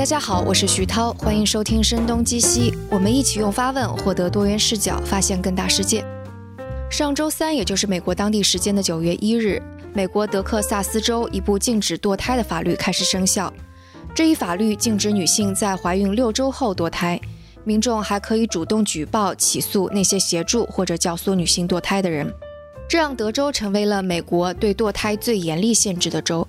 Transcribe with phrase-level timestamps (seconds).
[0.00, 6.02] 大家好，我是徐涛，欢迎收听《声东击西》，我们一起用发问获得多元视角，发现更大世界。
[6.90, 13.52] 上周三，也就是美国当地时间的九月一日，美国德克萨斯州一部禁止堕胎的法律开始生效。
[14.14, 17.20] 这一法律禁止女性在怀孕六周后堕胎，
[17.64, 22.32] 民众还可以主动举报、起诉那些协助或者教唆女性堕胎的人，
[22.88, 26.48] 这让德州成为了美国对堕胎最严厉限制的州。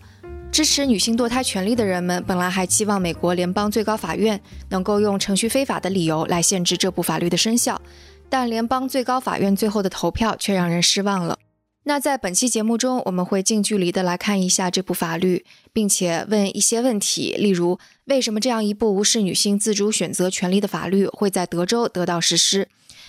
[0.51, 7.81] 支持女性堕胎权利的人们本来还期望美国联邦最高法院能够用程序非法的理由来限制这部法律的生效，
[8.29, 11.39] 但联邦最高法院最后的投票却让人失望了。
[11.83, 22.67] 那在本期节目中，我们会近距离的来看一下这部法律，并且问一些问题，例如为什么这样一部无视女性自主选择权利的法律会在德州得到实施？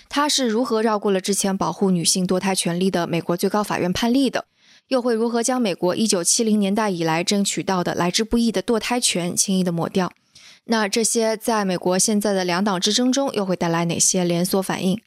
[0.09, 4.45] 它是如何绕过了之前保护女性堕胎权利的美国最高法院判例的？
[4.93, 10.13] 又会如何将美国一九七零年代以来争取到的来之不易的堕胎权轻易的抹掉？
[10.65, 15.01] 那这些在美国现在的两党之争中又会带来哪些连锁反应？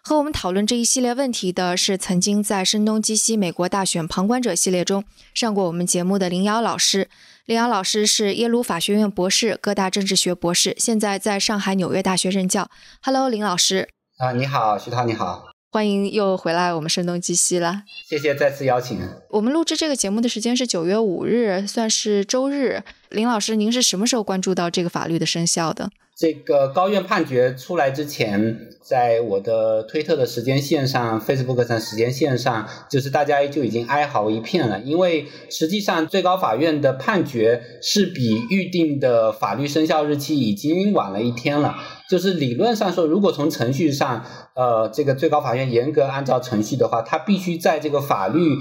[0.00, 7.08] 和我们讨论这一系列问题的是曾经在《声东击西美国大选旁观者》系列中上过我们节目的林瑶老师。
[7.46, 12.70] 林瑶老师是耶鲁法学院博士、各大政治学博士，现在在上海纽约大学任教。
[13.02, 13.88] Hello，林老师。
[14.18, 15.49] 啊，你好，徐涛，你好。
[15.72, 17.84] 欢迎又回来，我们声东击西了。
[18.08, 18.98] 谢谢再次邀请。
[19.28, 22.82] 我们录制这个节目的时间是九月五日，算是周日。
[23.08, 25.88] 林老师，您是什么时候关注到这个法律的生效的？
[26.16, 34.80] 这个高院判决出来之前，在我的推特的时间线上、Facebook 上时间线上，就是大家就已经哀嚎一片了。
[34.80, 41.76] 因为实际上最高法院的判决是比预定的法律生效日期已经晚了一天了。
[42.10, 44.24] 就是理论上说，如果从程序上，
[44.56, 48.56] 呃，这个最高法院严格按照程序的话，它必须在这个法律。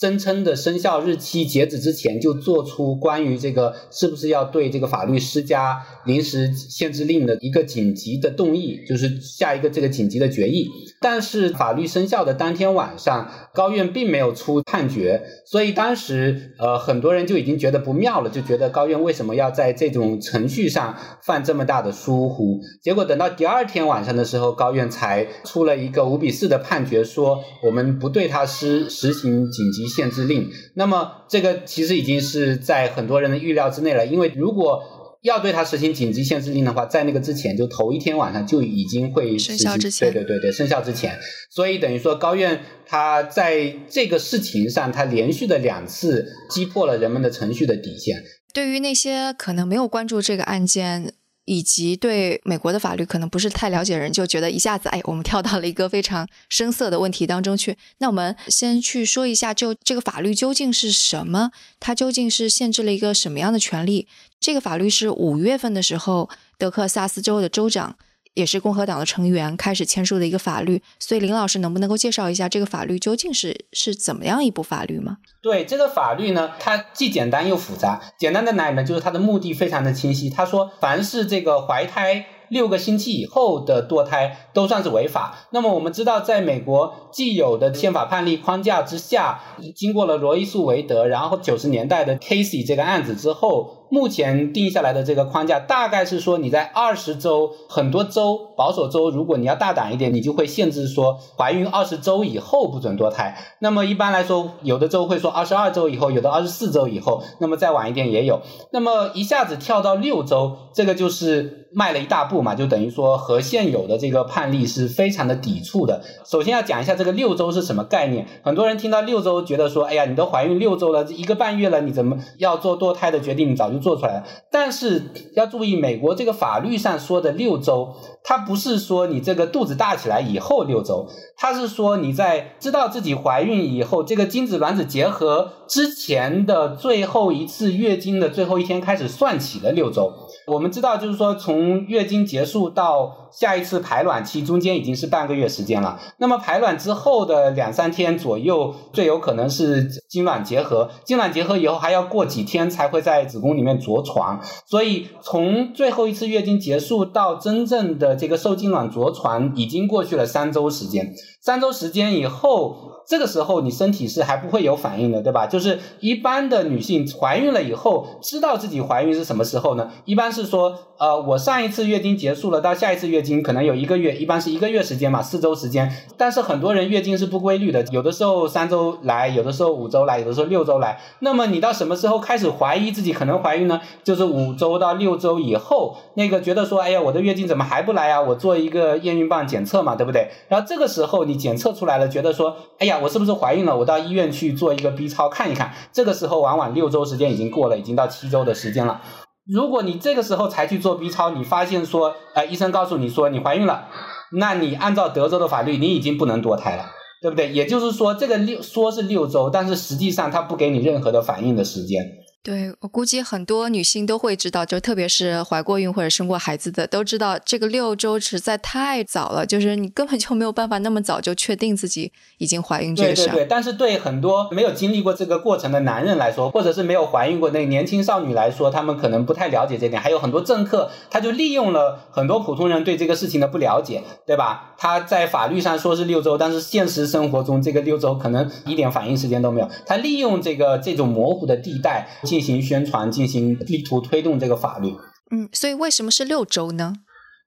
[0.00, 10.70] 声称的生效日期截止之前就做出关于这个是不是要对这个法律施加临时限制令的一个紧急的动议，就是下一个这个紧急的决议。
[11.02, 22.60] 但是法律生效的当天晚上，高院并没有出判决，所以当时呃很多人就已经觉得不妙了，就觉得高院为什么要在这种程序上犯这么大的疏忽？
[22.94, 29.90] 果等到第二天晚上的时候，高院才出了一个五比四的判决，说我们不对他施实行紧急。
[29.90, 34.06] 限制令，那么这个其实已经是在很多人的预料之内了。
[34.06, 34.80] 因为如果
[35.22, 41.18] 要对他实行紧急限制令的话，在那个之前，就头一天晚上就已经会生效之前，对对对对，生效之前。
[41.50, 48.22] 所以等于说，高院他在这个事情上，他连续的两次击破了人们的程序的底线。
[48.54, 51.14] 对于那些可能没有关注这个案件。
[51.50, 57.76] 以及对美国的法律可能不是太了解人，就觉得一下子，哎，我们跳到了一个非常生涩的问题当中去。
[57.98, 61.50] 那我们先去说一下，就这个法律究竟是什么？
[61.80, 64.06] 它究竟是限制了一个什么样的权利？
[64.38, 67.96] 这个法律是五月份的时候，德克萨斯州的州长。
[68.34, 75.18] 也是共和党的成员开始签署的一个法律，所以林老师能不能够介绍一下这个法律究竟是是怎么样一部法律吗？
[75.42, 78.00] 对这个法律呢，它既简单又复杂。
[78.18, 78.84] 简单的哪里呢？
[78.84, 80.30] 就是它的目的非常的清晰。
[80.30, 85.48] 他说，凡是这个怀胎六个星期以后的堕胎都算是违法。
[85.50, 89.40] 那么我们知道，在美国既有的宪法判例框架之下，
[89.74, 93.79] 经过了罗伊诉韦德，然后九十年代的 Casey 这个案子之后。
[93.90, 103.36] 目前定下来的这个框架，大概是说你在二十周，很多州保守州，如果你要大胆一点，你就会限制说怀孕二十周以后不准堕胎。
[103.58, 108.40] 那么一般来说，有的州会说二十二周以后，有的二十四周以后，那么再晚一点也有。
[108.72, 116.00] 那么一下子跳到六周，这个就是迈了一大步嘛，就等于说和现有的这个判例是非常的抵触的。
[116.24, 118.28] 首先要讲一下这个六周是什么概念。
[118.44, 123.50] 很多人听到六周，觉得说，哎呀，你都怀孕六周了，一个半月了，你怎么要做堕胎的决定？
[123.50, 123.79] 你早就。
[123.80, 140.12] 做出来，但是要注意，美国这个法律上说的六周，它不是说你这个肚子大起来以后六周，它是说你在知道自己怀孕以后，这个精子卵子结合之前的最后一次月经的最后一天开始算起的六周。
[140.46, 146.00] 我们知道，就是说从月经结束到下一次排卵期中间已经是半个月时间了。
[146.18, 150.90] 那么排卵之后的两三天左右，最有可能是精卵结合。
[151.04, 154.40] 精卵结合以后还要过几天才会在子宫里面着床。
[154.66, 161.14] 所以从最后一次月经结束到真正的这个受精卵着床，已经过去了三周时间。
[161.40, 162.88] 三周时间以后。
[163.08, 165.44] 这个时候你身体是还不会有反应的，对吧？
[165.44, 169.90] 就是一般的女性怀孕了以后，知道自己怀孕是什么时候呢？
[170.04, 175.94] 一般是说，呃，我上一次月经结束了，到下一次月月经，可能有一个月，一般是一个月时间嘛，四周时间。
[176.16, 180.98] 但是很多人月经是不规律的，有的时候三周来，有的时候五周来，有的时候六周来。
[181.18, 183.78] 那么你到什么时候开始怀疑自己可能怀孕呢？
[184.02, 188.22] 就是五周到六周以后，那个觉得说，哎呀，我的月经怎么还不来啊？
[188.22, 190.28] 我做一个验孕棒检测嘛，对不对？
[190.48, 193.76] 然后这个时候你检测出来了，觉得说，哎呀，我是不是怀孕了？
[193.76, 195.74] 我到医院去做一个 B 超看一看。
[195.92, 199.02] 这个时候往往六周时间已经过了，已经到七周的时间了。
[199.46, 203.88] 如果你这个时候才去做 B 超，你发现说，呃，医生告诉你说你怀孕了，
[204.32, 206.84] 那你按照德州的法律，你已经不能堕胎了，
[207.20, 207.50] 对不对？
[207.50, 212.04] 也就是说，这个六说是六周，但是实际上他不给你任何的反应的时间。
[212.42, 223.26] 对我估计很多女性都会知道，就特别是怀过孕或者生过孩子的，都知道这个六周实在太早了，就是你根本就没有办法那么早就确定自己已经怀孕这个事。
[223.26, 230.00] 对对对，但是对很多没有经历过这个过程的男人来说，或者是没有怀孕过那年轻少女来说，他们可能不太了解这点。
[230.00, 234.74] 还有很多政客，他就利用了很多普通人对这个事情的不了解，对吧？
[234.78, 239.68] 他在法律上说是六周，但是现实生活中这个六周可能一点反应时间都没有。
[239.84, 242.08] 他利用这个这种模糊的地带。
[242.30, 244.94] 进行宣传，进行力图推动这个法律。
[245.32, 246.94] 嗯，所以为什么是六周呢？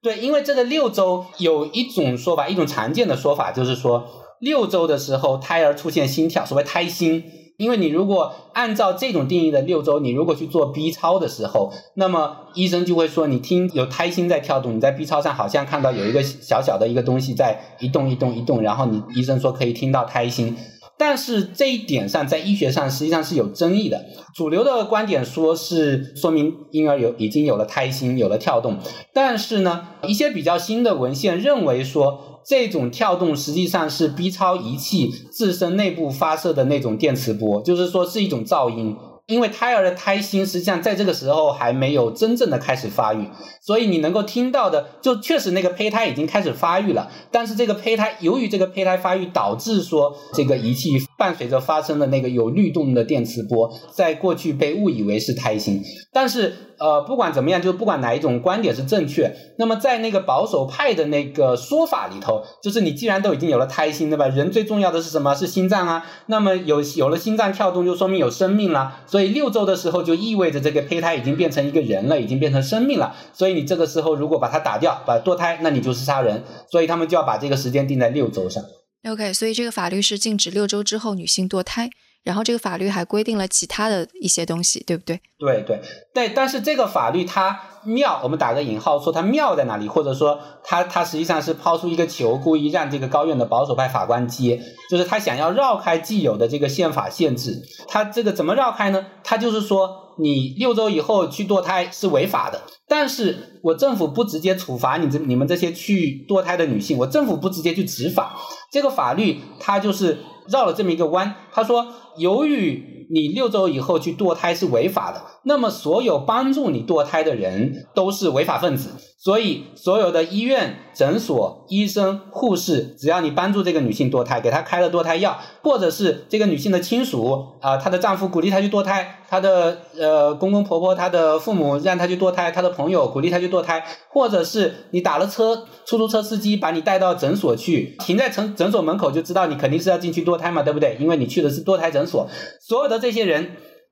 [0.02, 4.06] 对，因为这个六周有一种说法，一种常见的说法就是说，
[4.42, 7.24] 六周的时候胎儿出现心跳，所谓胎心。
[7.58, 20.58] 因为你如果按照这种定义的六周，你如果去做 B 超的时候，那么医生就会说你听有胎心在跳动，你在 B 超上好像看到有一个小小的一个东西在一动一动一动，然后你医生说可以听到胎心。
[20.98, 24.06] 但是这一点上，在医学上实际上是有争议的。
[24.36, 28.78] 主流的观点说是说明婴儿有已经有了胎心，有了跳动。
[29.14, 38.96] 但是呢，一些比较新的文献认为说，这种跳动实际上是 B 超仪器自身内部发射的那种电磁波，就是说是一种噪音。
[39.28, 43.30] 因为胎儿的胎心实际上在这个时候还没有真正的开始发育，
[43.62, 47.10] 所以你能够听到的就确实那个胚胎已经开始发育了。
[47.32, 55.82] 但是这个胚胎由于这个胚胎发育导致说这个仪器伴随着发生的那个有律动的电磁波，在过去被误以为是胎心。
[56.12, 64.28] 但是呃不管怎么样，就不管哪一种观点是正确，那么在那个保守派的那个说法里头，就是你既然都已经有了胎心，对吧？
[64.28, 65.34] 人最重要的是什么？
[65.34, 66.06] 是心脏啊。
[66.26, 69.00] 那么有有了心脏跳动，就说明有生命了。
[69.14, 73.16] 所以六周的时候就意味着这个胚胎已经变成一个人了，已经变成生命了。
[73.32, 76.44] 所以你这个时候如果把它打掉，把堕胎，那你就是杀人。
[76.72, 78.64] 所以他们就要把这个时间定在六周上。
[79.08, 81.92] OK，所以这个法律是禁止六周之后女性堕胎。
[82.24, 85.20] 然后这个法律还规定了其他的一些东西，对不对？
[85.38, 85.82] 对对
[86.14, 97.62] 对，但是这个法律它妙，我们打个引号说它妙在哪里，或者说它它实际上是抛出一个球，故意让这个高院的保守派法官接，就是他想要绕开既有的这个宪法限制。
[97.88, 99.06] 他这个怎么绕开呢？
[99.24, 108.38] 他就是说，你六周以后去堕胎是违法的，但是我政府不直接处罚你这你们这些去堕胎的女性，我政府不直接去执法，
[108.74, 110.18] 这个法律它就是
[110.50, 111.88] 绕了这么一个弯，他说。
[112.16, 118.92] 由于你六周以后去堕胎是违法的，那么所有帮助你堕胎的人都是违法分子。
[119.24, 140.98] 所以，所有的医院、诊所、医生、护士，只要你帮助这个女性堕胎，给她开了堕胎药，或者是这个女性的亲属啊，她的丈夫鼓励她去堕胎，她的呃公公婆婆、她的父母让她去堕胎，她的朋友鼓励她去堕胎，或者是你打了车，出租车司机把你带到诊所去，停在诊诊所门口就知道你肯定是要进去堕胎嘛，对不对？
[141.00, 142.28] 因为你去的是堕胎诊所，
[142.60, 143.52] 所有的这些人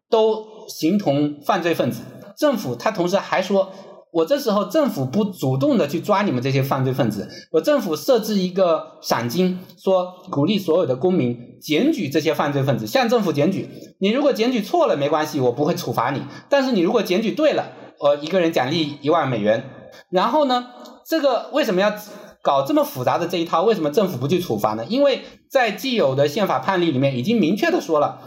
[0.09, 2.01] 都形同犯罪分子。
[2.37, 3.71] 政府他同时还说。
[4.11, 13.69] 我这时候政府不主动的去抓你们这些犯罪分子，我政府设置一个赏金，说鼓励所有的公民检举这些犯罪分子，向政府检举。
[13.99, 16.21] 你如果检举错了没关系，我不会处罚你。
[16.49, 19.63] 但是你如果检举对了，我一个人奖励一万美元。
[20.09, 20.67] 然后呢，
[21.07, 21.93] 这个为什么要
[22.41, 23.63] 搞这么复杂的这一套？
[23.63, 24.83] 为什么政府不去处罚呢？
[24.89, 28.19] 因为在既有的宪法判例里面已经明确的说了，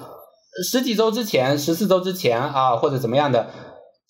[0.71, 3.51] 十几周之前、十四周之前啊，或者怎么样的。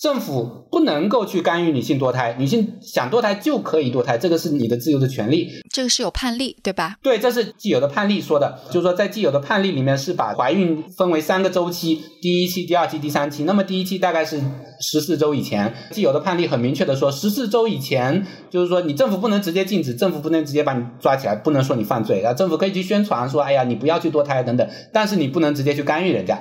[0.04, 5.48] 政府不能够去干预女性堕胎，女性想堕胎就可以堕胎，这个是你的自由的权利。
[5.72, 6.96] 这个是有判例，对吧？
[7.02, 13.44] 对，这是既有的判例说的，就是说在既有的判例里面是把怀孕分为三个周期，第一期、第二期、第三期。
[13.44, 14.38] 那么第一期大概是
[14.78, 26.38] 十四周以前，既有的判例很明确的说，十四周以前就是说你政府不能直接禁止，政府不能直接把你抓起来，不能说你犯罪，然后政府可以去宣传说，哎呀，你不要去堕胎等等，但是你不能直接去干预人家。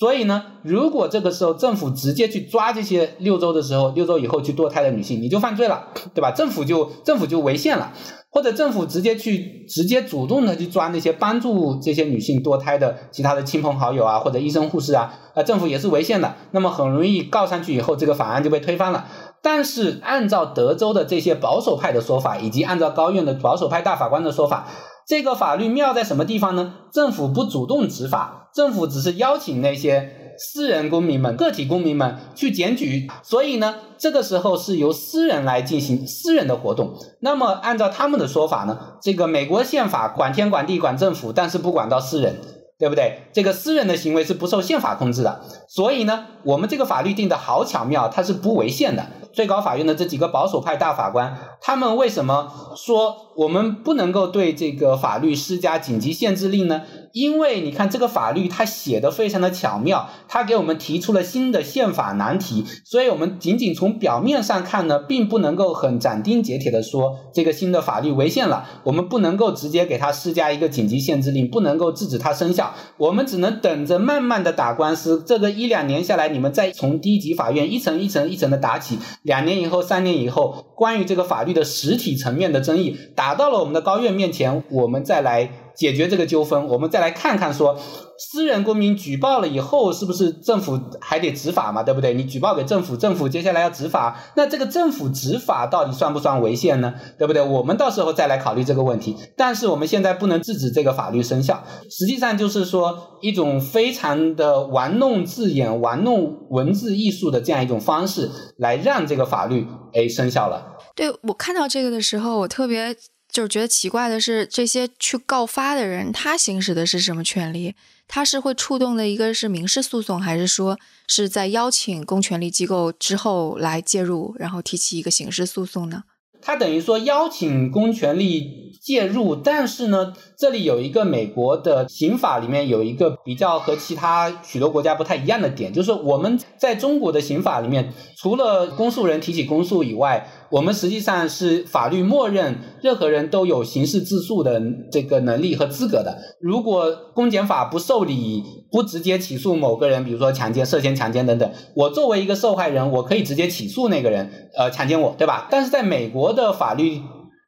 [0.00, 6.30] 所以呢，如果这个时候政府直接去抓这些六周的时候，六周以后去堕胎的女性，你就犯罪了，对吧？
[6.30, 7.92] 政府就政府就违宪了，
[8.30, 19.06] 或者政府直接去直接主动的去抓那些帮助这些女性堕胎的其他的亲朋好友啊，或者医生护士啊，啊，政府也是违宪的，那么很容易告上去以后，这个法案就被推翻了。
[19.42, 24.66] 但是按照德州的这些保守派的说法，以及按照高院的保守派大法官的说法，
[25.10, 26.72] 这个法律妙在什么地方呢？
[26.92, 36.94] 政府不主动执法，政府只是邀请那些私人公民们、个体公民们去检举，所以呢，这个时候是由私人来进行私人的活动。
[37.18, 42.36] 那么按照他们的说法呢，这个美国宪法管天管地管政府，但是不管到私人。
[42.80, 43.20] 对不对？
[43.30, 49.06] 这个私人的行为是不受宪法控制的，所以呢，我们这个法律定的好巧妙，它是不违宪的。
[49.32, 56.82] 最高法院的这几个保守派大法官，他们为什么说我们不能够对这个法律施加紧急限制令呢？
[57.12, 85.50] 因为你看这个法律它写的非常的巧妙，它给我们提出了新的宪法难题，所以我们仅仅从表面上看呢，并不能够很斩钉截铁的说这个新的法律违宪了，我们不能够直接给它施加一个紧急限制令，不能够制止它生效，我们只能等着慢慢的打官司，这个一两年下来，你们再从低级法院一层一层一层的打起，两年以后、三年以后，关于这个法律的实体层面的争议打到了我们的高院面前，我们再来。
[85.80, 87.74] 解决这个纠纷，我们再来看看说，
[88.18, 91.82] 私人公民举报了以后，是不是政府还得执法嘛？
[91.82, 92.12] 对不对？
[92.12, 96.92] 你举报给政府，政府接下来要执法，那这个政府执法到底算不算违宪呢？
[97.18, 97.40] 对不对？
[97.40, 99.16] 我们到时候再来考虑这个问题。
[99.38, 110.76] 但是我们现在不能制止这个法律生效，实际上就是说一种非常的玩弄字眼、玩弄文字艺术的这样一种方式，来让这个法律哎生效了。
[110.94, 112.94] 对我看到这个的时候，我特别。
[113.30, 117.74] 就是觉得奇怪的是，这些去告发的人，他行使的是什么权利？
[118.06, 126.02] 他是会触动的一个是民事诉讼，还是说是在邀请公权力机构之后来介入，然后提起一个刑事诉讼呢？
[126.42, 144.60] 他等于说邀请公权力介入，但是呢，这里有一个美国的刑法里面有一个比较和其他许多国家不太一样的点，就是我们在中国的刑法里面，除了公诉人提起公诉以外，我们实际上是法律默认任何人都有刑事自诉的
[144.92, 146.18] 这个能力和资格的。
[146.38, 155.48] 如果公检法不受理，不直接起诉某个人，比如说强奸、涉嫌强奸等等，我作为一个受害人，我可以直接起诉那个人，呃，强奸我，对吧？
[155.50, 157.00] 但是在美国的法律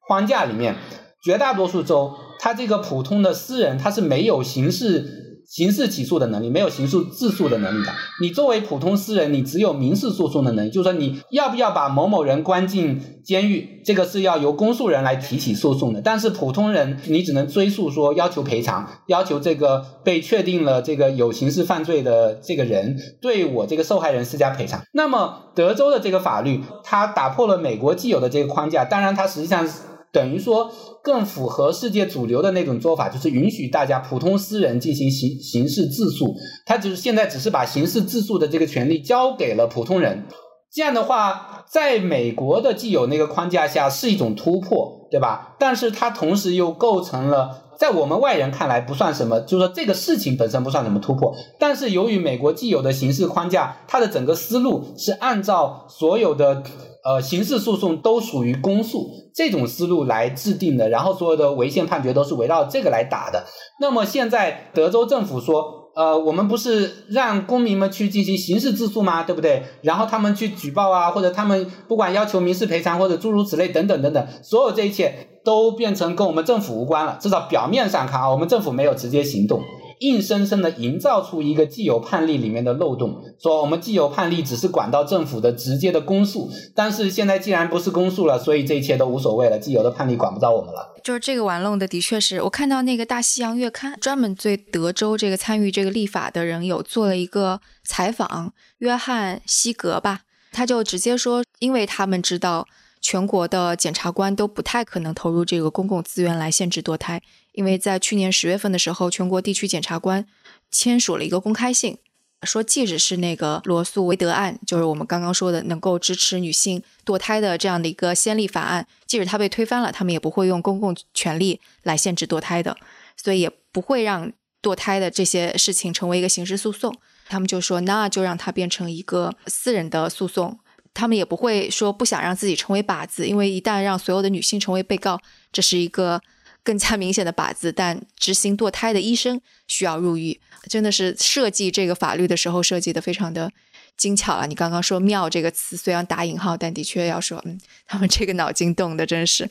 [0.09, 0.77] 框架里面，
[1.23, 5.19] 绝大多数州，他这个普通的私人他是没有刑事。
[5.47, 7.93] 刑事起诉的能力没有刑事自诉的能力的。
[8.21, 16.01] 你作为普通私人，你只有民事诉讼的能力，就是说你要不要把某某人关进监狱，这个是要由公诉人来提起诉讼的。
[16.01, 24.83] 但是普通人，你只能追诉说要求赔偿，要求这个被确定了这个有刑事犯罪的这个人对我这个受害人施加赔偿。
[24.93, 29.69] 那么德州的这个法律，它打破了美国既有的这个框架，当然它实际上
[30.13, 30.71] 等于说。
[31.05, 36.37] 更符合世界主流的那种做法，就是允许大家普通私人进行刑刑事自诉。
[36.65, 40.29] 他只是现在只是把刑事自诉的这个权利交给了普通人。
[40.73, 45.57] 这样的话，在美国的既有那个框架下是一种突破，对吧？
[45.59, 51.35] 但是它同时又构成了，在我们外人看来不算什么，就是说这个事情本身不算什么突破。
[51.59, 56.63] 但是由于美国既有的刑事框架，它的整个思路是按照所有的。
[57.05, 63.45] 呃，刑事诉讼都属于公诉这种思路来制定的，然后所有的违宪判决都是围绕这个来打的。
[63.81, 69.25] 那么现在德州政府说，呃，我们不是让公民们去进行刑事自诉吗？
[69.25, 69.65] 对不对？
[69.83, 77.19] 然后他们去举报啊，或者他们不管要求民事赔偿或者诸如此类等等等等，所有这一切都变成跟我们政府无关了。
[77.21, 79.61] 至少表面上看啊，我们政府没有直接行动。
[80.03, 90.95] 硬生生的营造出一个既有判例里面的漏洞，说我们既有判例只是管到政府的直接的公诉，但是现在既然不是公诉了，所以这一切都无所谓了，既有的判例管不着我们了。
[91.05, 102.67] 就是这个玩弄的，的确是我看到那个《大西洋月刊》专门对德州这个参与这个立法的人有做了一个采访，约翰西格吧，他就直接说，因为他们知道。
[103.05, 107.21] 全国的检察官都不太可能投入这个公共资源来限制堕胎，
[107.53, 110.27] 因为在去年十月份的时候，全国地区检察官
[110.71, 111.99] 签署了一个公开信，
[112.43, 122.77] 说即使是那个罗素韦德案，就是我们刚刚说的能够支持女性堕胎的这样的一个先例法案，即使它被推翻了，他们也不会用公共权力来限制堕胎的，
[123.17, 124.33] 所以也不会让
[124.63, 126.95] 堕胎的这些事情成为一个刑事诉讼。
[127.29, 130.59] 他们就说，那就让它变成一个私人的诉讼。
[130.95, 135.19] 他们也不会说不想让自己成为靶子，因为一旦让所有的女性成为被告，
[135.51, 136.21] 这是一个
[136.65, 137.73] 更加明显的靶子。
[137.73, 143.53] 但执行堕胎的医生需要入狱，真的是设计这个法律的时候设计的非常的
[143.97, 144.47] 精巧了。
[144.47, 149.49] 你刚刚说“妙”这个词，虽然打引号，但的确要说，嗯，他们这个脑筋动的真是。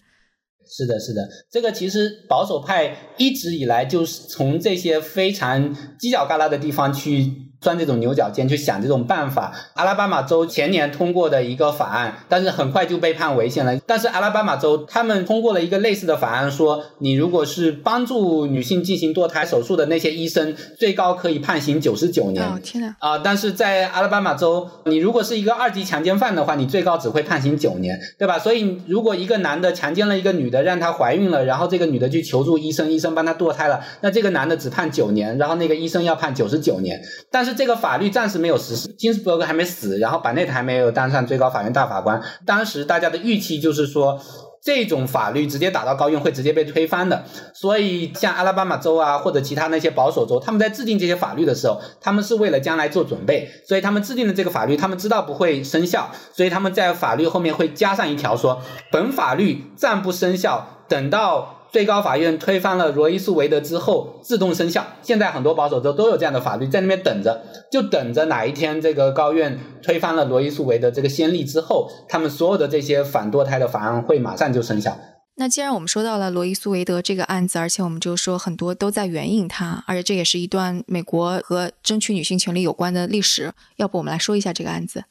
[0.74, 7.51] 是的，是的，这个其实保守派一直以来就是从这些非常犄角旮旯的地方去。
[7.62, 9.54] 钻这种牛角尖去想这种办法。
[9.76, 13.78] 阿拉巴马州前年通过的一个法案，但是很快就被判违宪了。
[13.86, 22.44] 但是阿拉巴马州他们通过了一个类似的法案，说你如果是帮助女性进行堕胎手术的那些医生，最高可以判刑九十九年。
[22.44, 22.96] 哦天哪！
[23.00, 28.40] 啊、但是在阿拉巴马州，你如果是一个二级强奸犯的话，你最高只会判刑九年，对吧？
[28.40, 37.00] 所以如果一个男的强奸了一个女的，让她怀孕了，然后这个女的去求助医生，医生帮她堕胎了，那这个男的只判九年，然后那个医生要判九十九年。
[37.30, 42.22] 但是这个法律暂时没有实施，金斯伯格还没死，然后板内特还没有当上最高法院大法官。
[42.46, 44.20] 当时大家的预期就是说。
[44.64, 61.61] 这种法律直接打到高院会直接被推翻的，所以像阿拉巴马州啊，或者其他那些保守州，他们在制定这些法律的时候，他们是为了将来做准备，所以他们制定的这个法律，他们知道不会生效，所以他们在法律后面会加上一条说，本法律暂不生效，等到。
[61.72, 64.86] 最高法院推翻了罗伊诉韦德之后，自动生效。
[65.02, 74.98] 现在很多保守州都有这样的法律，在那边等着，就等着哪一天这个高院推翻了罗伊诉韦德这个先例之后，他们所有的这些反堕胎的法案会马上就生效。
[75.36, 85.06] 那既然我们说到了罗伊诉韦德这个案子，而且我们就说很多都在援引它，而且这也是一段美国和争取女性权利有关的历史，要不我们来说一下这个案子？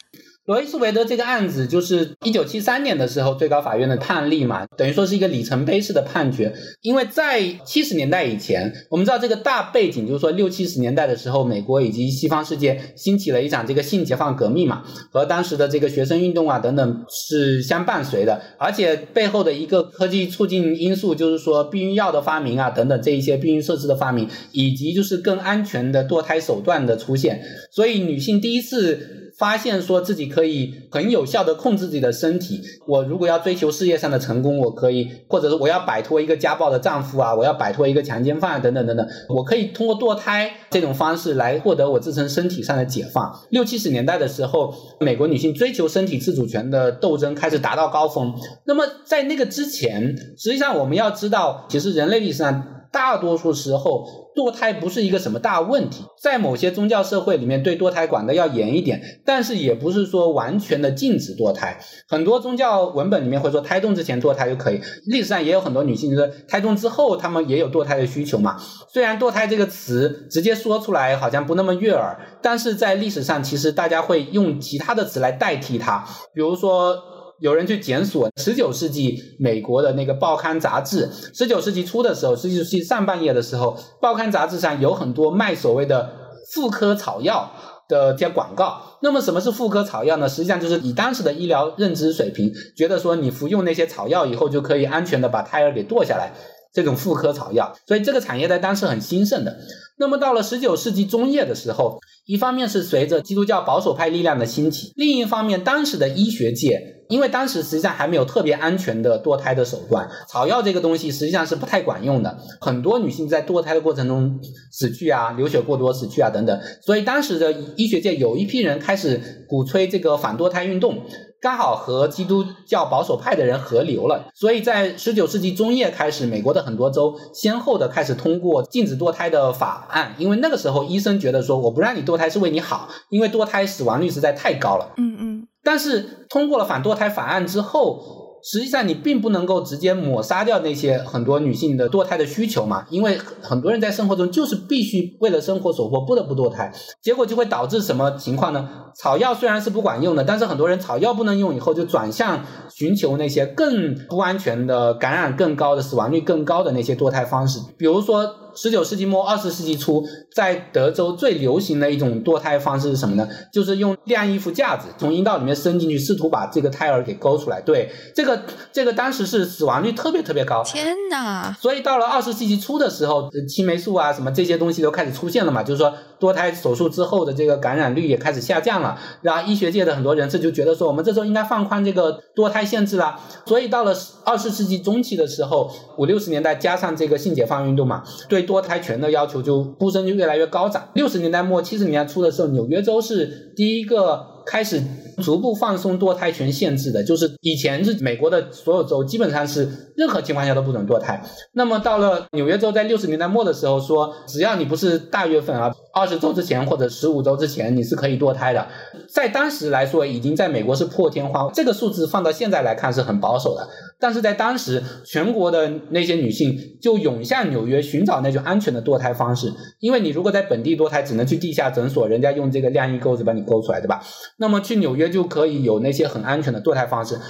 [0.51, 6.53] 罗伊斯韦德这个案子就是一九七三年的时候最高法院的判例嘛，等于说是一个里程碑式的判决。
[6.83, 18.43] 因为在七十年代以前，我们知道这个大背景就是说六七十年代的时候，美国以及西方世界兴起了一场这个性解放革命嘛，和当时的这个学生运动啊等等是相伴随的。
[18.59, 27.41] 而且背后的一个科技促进因素就是说避孕药的发明啊等等这一些避孕设施的发明，以及就是更安全的堕胎手段的出现，
[27.71, 29.20] 所以女性第一次。
[29.41, 32.61] 发现说自己可以很有效的控制自己的身体。
[32.87, 43.35] 我如果要追求事业上的成功，我可以，或者是我要摆脱一个家暴的丈夫啊，我要摆脱一个强奸犯等等等等，我可以通过堕胎这种方式来获得我自身身体上的解放。
[43.49, 48.35] 六七十年代的时候，美国女性追求身体自主权的斗争开始达到高峰。
[48.67, 52.77] 那么在那个之前，实际上我们要知道，其实人类历史上。
[52.93, 54.05] 大多数时候，
[54.37, 56.05] 堕胎不是一个什么大问题。
[56.23, 61.79] 在某些宗教社会里面，对堕胎管得要严一点，但是也不是说完全的禁止堕胎。
[62.09, 64.81] 很多宗教文本里面会说，胎动之前堕胎就可以。
[65.07, 68.57] 历史上也有很多女性就是胎动之后，她们也有堕胎的需求嘛。
[68.93, 77.10] 虽然堕胎这个词直接说出来好像不那么悦耳，但是在历史上其实大家会用其他的词来代替它，比如说。
[77.41, 86.11] 有人去检索十九世纪美国的那个报刊杂志，十九世纪初的时候，十九世纪上半叶的时候，报刊杂志上有很多卖所谓的
[86.53, 87.51] 妇科草药
[87.89, 88.83] 的这些广告。
[89.03, 90.29] 那么什么是妇科草药呢？
[90.29, 96.33] 实际上就是以当时的医疗认知水平，觉得说你服用那些草药以后就可以安全的把胎儿给堕下来，
[96.73, 97.75] 这种妇科草药。
[97.87, 99.57] 所以这个产业在当时很兴盛的。
[99.99, 106.97] 那么到了十九世纪中叶的时候，一方面是随着基督教保守派力量的兴起，另一方面当时的医学界。
[107.11, 114.39] 因为当时实际上还没有特别安全的堕胎的手段，草药这个东西实际上是不太管用的，很多女性在堕胎的过程中
[114.71, 121.03] 死去啊，流血过多死去啊等等，所以当时的医学界有一批人开始鼓吹这个反堕胎运动，
[121.41, 134.93] 刚好和基督教保守派的人合流了，所以在十九世纪中叶开始，美国的很多州先后的开始通过禁止堕胎的法案，因为那个时候医生觉得说我不让你堕胎是为你好，因为堕胎死亡率实在太高了。
[134.99, 135.47] 嗯嗯。
[135.63, 146.73] 但是通过了反堕胎法案之后，实际上你并不能够直接抹杀掉那些很多女性的堕胎的需求嘛，因为很多人在生活中就是必须为了生活所迫不得不堕胎，
[147.03, 148.69] 结果就会导致什么情况呢？
[148.95, 158.35] 草药虽然是不管用的，但是很多人草药不能用以后，就转向寻求那些更不安全的、感染更高的、死亡率更高的那些堕胎方式，比如说。
[158.55, 163.29] 十九世纪末二十世纪初，在德州最流行的一种堕胎方式是什么呢？
[163.53, 167.61] 就是用晾衣服架子从阴道里面伸进去，试图把这个胎儿给勾出来。
[167.61, 170.63] 对，这个这个当时是死亡率特别特别高。
[170.63, 171.57] 天哪！
[171.61, 178.99] 所以到了二十世纪初的时候，青霉素啊什么这些东西都开始出现了嘛，就是说多胎手术之后的这个感染率也开始下降了。
[179.23, 183.19] 然后医学界的很多人士就觉得说，我们这时候应该放宽这个多胎限制了。
[183.47, 188.51] 所以到了二十世纪中期的时候，五六十年代加上这个性解放运动嘛，对。
[188.51, 190.89] 多胎权的要求就呼声就越来越高涨。
[190.95, 194.83] 六十年代末七十年代初的时候，纽约州是第一个开始
[195.23, 197.03] 逐步放松堕胎权限制的。
[197.03, 201.23] 就是以前是美国的所有州基本上是任何情况下都不准堕胎。
[201.53, 208.67] 那么到了纽约州，在六十年代末的时候说，只要你不是大月份啊，二十周之前或者十五周之前，你是可以堕胎的。
[209.13, 211.51] 在当时来说，已经在美国是破天荒。
[211.53, 213.69] 这个数字放到现在来看是很保守的。
[214.01, 224.03] 但是在当时，全国的那些女性就涌向纽约寻找那种安全的堕胎方式，因为你如果在本地堕胎，只能去地下诊所，人家用这个晾衣钩子把你勾出来，对吧？
[224.39, 227.21] 那么去纽约就可以有那些很安全的堕胎方式。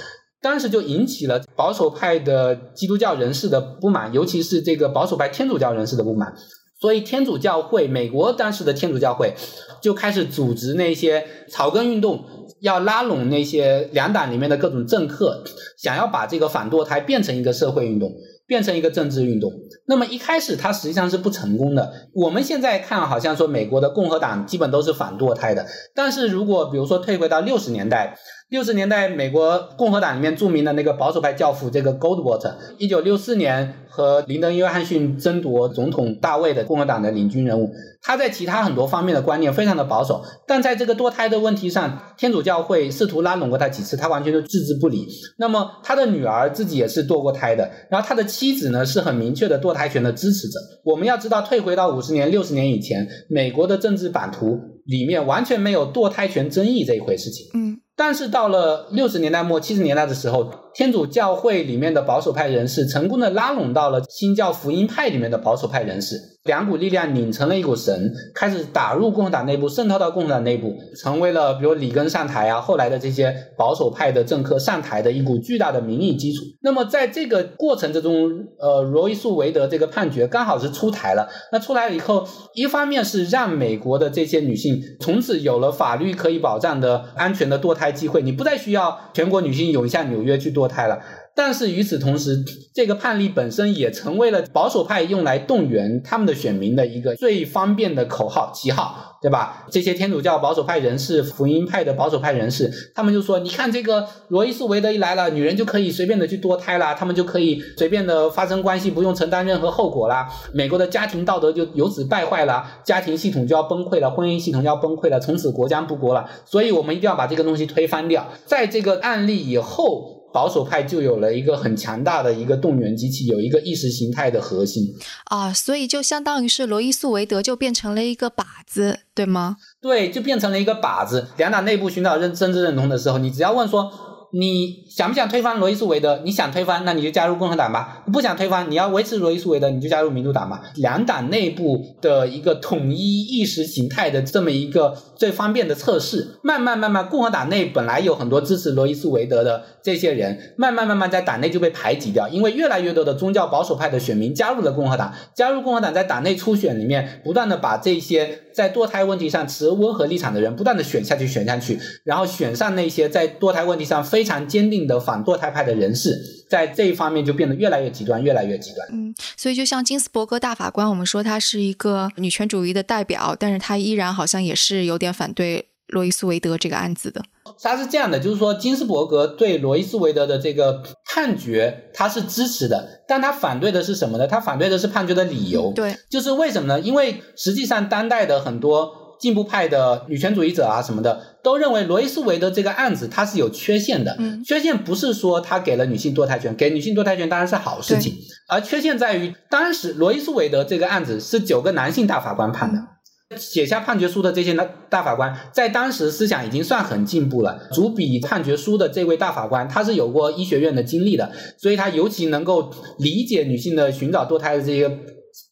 [0.41, 6.33] 当时就引起了保守派的基督教人士的不满，尤其是这个保守派天主教人士的不满。
[6.79, 9.35] 所以天主教会，美国当时的天主教会
[9.83, 15.43] 就开始组织那些草根运动，要拉拢那些两党里面的各种政客，
[15.77, 18.13] 想要把这个反堕胎变成一个社会运动，
[18.47, 19.51] 变成一个政治运动。
[19.87, 21.91] 那么一开始它实际上是不成功的。
[22.13, 28.17] 我们现在看好像说美国的共和党基本都是反堕胎的，但是如果比如说退回到六十年代。
[28.51, 37.69] 六十年代，美国共和党里面著名的那个保守派教父，这个 Goldwater，一九六四年和林登·约翰逊争夺总统大位的共和党的领军人物。
[38.01, 45.07] 他在其他很多方面的观念非常的保守，但在这个堕胎的问题上，天主教会试图拉拢过他几次，他完全就置之不理。
[45.37, 50.59] 那么他的女儿自己也是堕过胎的，然后他的妻子呢是很明确的堕胎权的支持者。
[50.83, 57.47] 我们要知道，退回到五十年、六十年以前，美国的政治版图里面完全没有堕胎权争议这一回事情。
[57.53, 57.80] 嗯。
[58.03, 76.43] 但是到了六十年代末七十年代的时候，天主教会里面的保守派人士成功的拉拢到了新教福音派里面的保守派人士，两股力量拧成了一股绳，开始打入共和党内部，渗透到共和党内部，成为了比如里根上台啊，后来的这些保守派的政客上台的一股巨大的民意基础。
[76.61, 81.27] 那么在这个过程之中，呃，罗伊诉韦德这个判决刚好是出台了。
[81.51, 90.51] 那出来了以后，一方面是让美国的这些女性从此有了法律可以保障的安全的堕胎机会，你不再需要全国女性涌向纽约去。
[90.51, 90.99] 堕胎了，
[91.33, 99.65] 但是与此同时，这个判例本身也成为了保守派用来动员他们的选民的一个最方便的口号旗号，对吧？
[99.71, 110.27] 这些天主教保守派人士、福音派的保守派人士，他们就说：“你看，这个罗伊斯韦德一来了，女人就可以随便的去堕胎啦，他们就可以随便的发生关系，不用承担任何后果啦。
[110.53, 116.29] 美国的家庭道德就由此败坏了，家庭系统就要崩溃了，婚姻系统就要崩溃了，从此国将不国了。
[116.45, 118.29] 所以我们一定要把这个东西推翻掉。
[118.45, 129.57] 在这个案例以后。”保守派就有了一个很强大的一个动员机器，有一个意识形态的核心啊，所以就相当于是罗伊诉韦德就变成了一个靶子，对吗？
[129.81, 131.27] 对，就变成了一个靶子。
[131.37, 133.91] 两党内部寻找认政治认同的时候，你只要问说。
[134.33, 136.21] 你想不想推翻罗伊诉韦德？
[136.23, 140.61] 你想推翻，那你就加入共和党吧；不想推翻，你要维持罗伊诉韦德，你就加入民主党吧。
[140.75, 164.20] 两党内部的一个统一意识形态的这么一个最方便的测试，慢慢慢慢，共和党内本来有很多支持罗伊诉韦德的这些人，慢慢慢慢在党内就被排挤掉，因为越来越多的宗教保守派的选民加入了共和党，加入共和党在党内初选里面不断的把这些在堕胎问题上持温和立场的人不断的选下去，选下去，然后选上那些在堕胎问题上非。
[164.21, 168.87] 非常坚定的反堕胎派的人士，在这一方面就变得越来越极端，越来越极端。
[168.91, 177.23] 嗯，所以就像金斯伯格大法官，我们说他是一个女权主义的代表，但是他依然好像也是有点反对罗伊斯韦德这个案子的。
[177.59, 184.27] 他是这样的，就是说金斯伯格对罗伊斯韦德的这个判决他是支持的，但他反对的是什么呢？
[184.27, 185.73] 他反对的是判决的理由。
[185.75, 186.79] 对，就是为什么呢？
[186.79, 189.00] 因为实际上当代的很多。
[189.21, 194.15] 进步派的女权主义者啊什么的，都认为罗伊斯韦德这个案子它是有缺陷的。
[194.17, 198.15] 嗯，缺陷不是说他给了女性堕胎权，给女性堕胎权当然是好事情，
[198.49, 207.59] 而缺陷在于当时罗伊斯韦德这个案子是九个男性大法官判的，写下判决书的这些大大法官在当时思想已经算很进步了。
[207.71, 214.89] 主笔判决书的这位大法官他是有过医学院的经历的，所以他尤其能够理解女性的寻找堕胎的这些。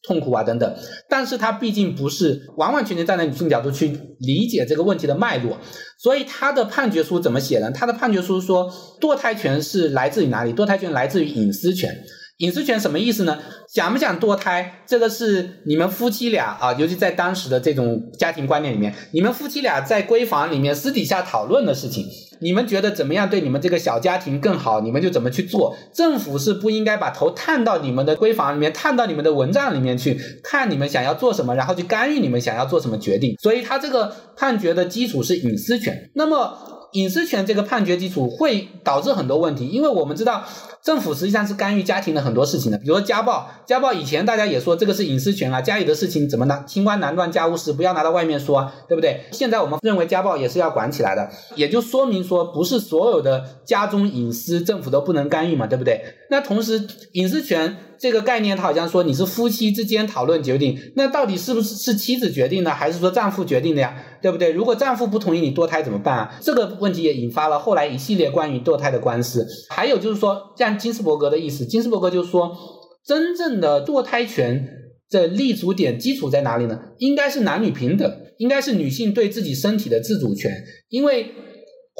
[0.02, 0.76] 痛苦啊，等等，
[1.08, 3.88] 但是他毕竟不是完完全全站在女性角度去
[4.18, 5.58] 理解这个问题的脉络，
[5.98, 7.70] 所以他的判决书怎么写呢？
[7.70, 10.52] 他的判决书说，堕胎权是来自于哪里？
[10.52, 12.04] 堕胎权来自于隐私权。
[12.38, 13.38] 隐私权什么意思呢？
[13.68, 22.06] 想不想堕胎，这个是你们夫妻俩啊，尤其在当时的这种家庭观念里面，你们夫妻俩在闺房里面私底下讨论的事情。
[22.40, 25.76] 你们觉得怎么样对你们这个小家庭更好，你们就怎么去做。
[25.92, 33.36] 政府是不应该把头探到你们的闺房里面，探到你们的蚊帐里面去，看你们想要做什么，然后去干预你们想要做什么决定。
[33.40, 36.10] 所以，他这个判决的基础是隐私权。
[36.14, 36.76] 那么。
[36.94, 40.44] 隐私权这个判决基础会导致很多问题，因为我们知道
[40.82, 49.20] 政府实际上是干预家庭的很多事情的，比如说家暴，家暴以前大家也说这个是隐私权啊，家里的事情怎么拿清官难断家务事，不要拿到外面说，对不对？
[49.32, 56.02] 现在我们认为家暴也是要管起来的，也就说明说不是所有的家中隐私政府都不能干预嘛，对不对？
[56.30, 57.76] 那同时隐私权。
[58.00, 63.94] 这个概念，它好像说你是夫妻之间讨论决定，那到底是不是是妻子决定的，还是说丈夫决定的呀？
[64.22, 64.52] 对不对？
[64.52, 66.34] 如果丈夫不同意你堕胎怎么办啊？
[66.40, 69.46] 这个问题也引发了后来一系列关于堕胎的官司。
[69.68, 72.56] 还有就是说，像金斯伯格的意思，金斯伯格就说，
[73.04, 74.66] 真正的堕胎权
[75.10, 76.80] 的立足点基础在哪里呢？
[76.98, 80.50] 应该是男女平等，应该是女性对自己身体的自主权，
[80.88, 81.26] 因为。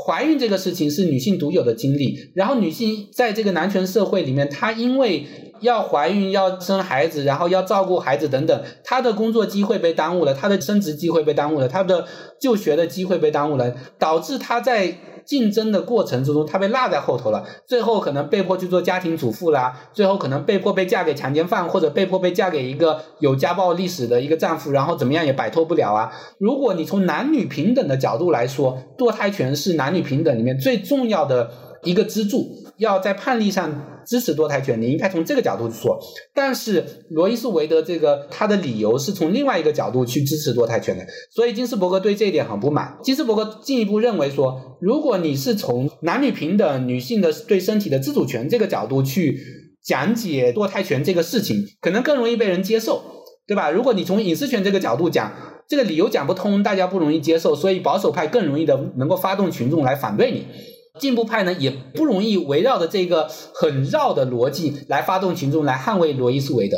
[0.06, 5.26] 怀孕这个事情是女性独有的经历，然后女性在这个男权社会里面，她因为
[5.60, 12.06] 要怀孕、要生孩子，然后要照顾孩子等等，她的工作机会被耽误了，她的升职机会被耽误了，她的
[12.40, 14.98] 就学的机会被耽误了，导致她在。
[15.22, 26.10] 竞争的过程之中，她被落在后头了，最后可能被迫去做家庭主妇啦，最后可能被迫被嫁给强奸犯，或者被迫被嫁给一个有家暴历史的一个丈夫，然后怎么样也摆脱不了啊。
[26.38, 31.48] 如果你从男女平等的角度来说，堕胎权是男女平等里面最重要的
[31.84, 32.46] 一个支柱，
[32.78, 33.86] 要在判例上。
[34.02, 35.96] 支持堕胎权，你应该从这个角度去说。
[36.34, 42.98] 但是罗伊斯韦德这个他的理由是从另外一个角度去支持堕胎权的，所以金斯伯格对这一点很不满。
[43.04, 49.38] 金斯伯格进一步认为说，如果你是从男女平等、女性的对身体的自主权这个角度去
[49.84, 53.04] 讲解堕胎权这个事情，可能更容易被人接受，
[53.46, 53.70] 对吧？
[53.70, 55.32] 如果你从隐私权这个角度讲，
[55.68, 60.46] 这个理由讲不通，大家不容易接受，所以保守派更容易的能够发动群众来反对你。
[61.00, 66.76] 进步派呢也不容易围绕着这个很绕的逻辑来发动群众来捍卫罗伊斯韦德。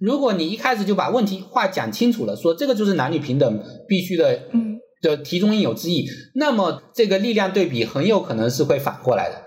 [0.00, 9.42] 如果你一开始就把问题话讲清楚了，说这个就是男女平等必须的，嗯，的题中应有之义，那么这个力量对比很有可能是会反过来的。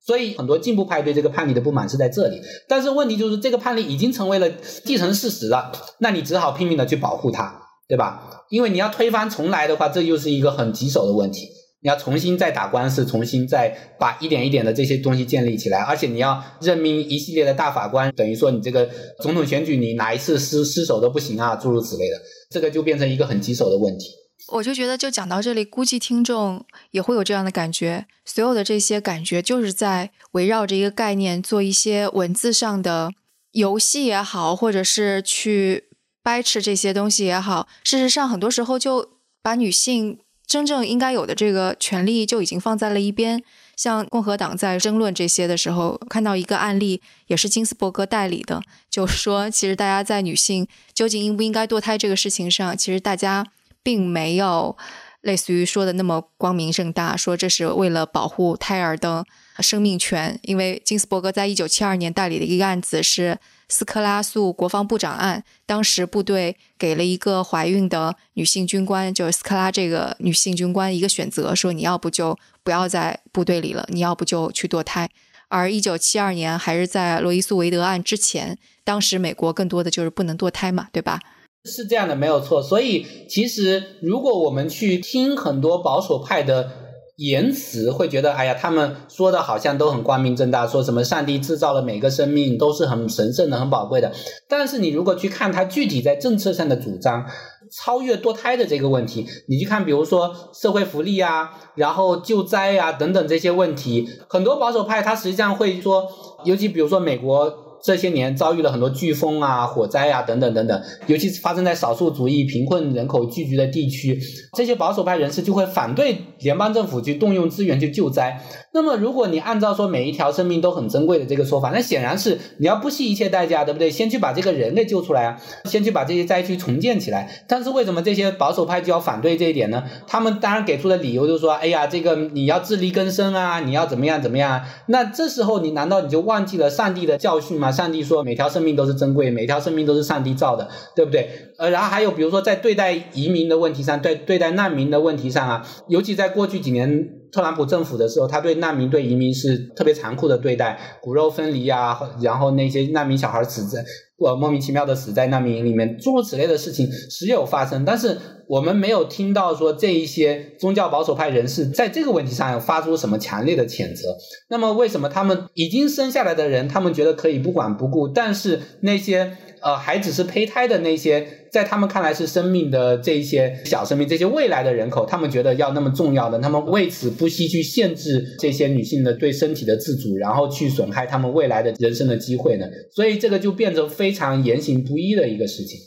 [0.00, 2.40] 所以很多进步派对这个判例的不满是在这里。
[2.66, 8.44] 但是问题就是这个判例已经成为了既成事实了，那你只好拼命的去保护它，对吧？
[8.48, 11.48] 因为你要推翻重来的话，这又是一个很棘手的问题。
[11.80, 22.16] 你要重新再打官司，重新再把一点一点的这些东西建立起来，而且你要任命一系列的大法官，等于说你这个总统选举你哪一次失失手都不行啊，诸如此类的，
[22.50, 24.08] 这个就变成一个很棘手的问题。
[24.48, 33.12] 我就觉得，就讲到这里，估计听众也会有这样的感觉，所有的这些感觉就是在围绕着一个概念做一些文字上的
[33.52, 35.84] 游戏也好，或者是去
[36.24, 39.10] 掰扯这些东西也好，事实上很多时候就
[39.40, 40.18] 把女性。
[40.48, 43.44] 真正应该有的这个权利就已经放在了一边。
[43.76, 53.46] 像共和党在争论这些的时候，看到一个案例，也是金斯伯格代理的，就说，其实大家在女性究竟应不应该堕胎这个事情上，其实大家
[53.84, 54.76] 并没有
[55.20, 59.24] 类似于说的那么光明正大，说这是为了保护胎儿的
[59.60, 60.38] 生命权。
[60.42, 63.38] 因为金斯伯格在一九七二年代理的一个案子是。
[63.70, 75.06] 斯科拉诉国防部长案，当时部队给了一个怀孕的女性军官，就是斯科拉这个女性军官一个选择，说你要不就不要在部队里了，你要不就去堕胎。
[75.48, 81.20] 而一九七二年还是在罗伊诉韦德案之前，当时美国更多的就是不能堕胎嘛，对吧？
[81.66, 82.62] 是这样的，没有错。
[82.62, 86.87] 所以其实如果我们去听很多保守派的。
[87.18, 94.12] 言辞会觉得，哎呀，他们说的好像都很光明正大，说什么上帝制造了每个生命都是很神圣的、很宝贵的。
[94.48, 97.26] 但是你如果去看他具体在政策上的主张，
[97.72, 106.08] 超越堕胎的这个问题，你去看，比如说社会福利啊，然后救灾啊等等这些问题，很多保守派他实际上会说，
[106.44, 107.67] 尤其比如说美国。
[107.88, 114.20] 这些年遭遇了很多飓风啊、火灾啊等等等等，尤其是发生在少数族裔、贫困人口聚集的地区，
[114.52, 118.42] 这些保守派人士就会反对联邦政府去动用资源去救灾。
[118.74, 123.90] 那么，如果你按照说每一条生命都很珍贵的这个说法，那显然是你要不惜一切代价，对不对？
[123.90, 127.42] 先去把这个人给救出来啊，先去把这些灾区重建起来。
[127.48, 129.82] 但是为什么这些保守派就要反对这一点呢？
[130.06, 134.62] 他们当然给出的理由就是说，哎呀，这个你要自力更生啊，你要怎么样怎么样？
[134.88, 137.72] 那这时候你难道你就忘记了上帝的教训吗？
[137.78, 141.30] 上帝说，每条生命都是珍贵，每条生命都是上帝造的，对不对？
[141.58, 153.84] 呃，然后还有比如说在对待移民的问题上，对对待难民的问题上啊，尤其在过去几年特朗普政府的时候，他对难民、对移民是特别残酷的对待，骨肉分离啊，然后那些难民小孩死在。
[154.20, 164.16] 呃莫名其妙的死在难民营里面，诸如此类的事情时有发生，但是我们没有听到说这一些宗教保守派人士在这个问题上发出什么强烈的谴责。
[164.50, 169.36] 那么，为什么他们已经生下来的人，他们觉得可以不管不顾，但是那些？
[169.62, 182.66] 呃，还只是胚胎的那些，在他们看来是生命的这些小生命，这些未来的人口，他们觉得要那么重要的，他们为此不惜去限制这些女性的对身体的自主，然后去损害他们未来的人生的机会呢？
[182.94, 185.78] 所以这个就变成非常言行不一的一个事情。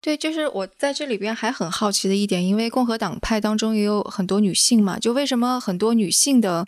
[0.00, 6.66] 对，就是我在这里边还很好奇的一点，因为共和党派当中也有很多女性嘛，就为什么很多女性的？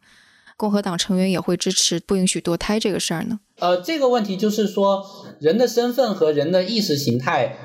[0.56, 3.40] 共和党成员也会支持不允许堕胎这个事儿呢？
[3.60, 5.04] 呃，这个问题就是说，
[5.40, 7.56] 人的身份和人的意识形态，